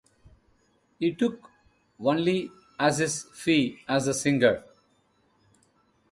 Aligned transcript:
He 0.97 1.13
took 1.13 1.51
only 1.99 2.51
as 2.79 2.97
his 2.97 3.21
fee 3.25 3.83
as 3.87 4.05
the 4.05 4.15
singer. 4.15 4.63